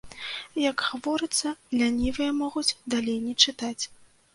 [0.61, 2.67] Як гаворыцца, лянівыя могуць
[2.97, 3.81] далей не чытаць.